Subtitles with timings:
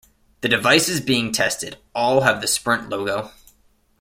[0.41, 3.29] The devices being tested all have the Sprint logo.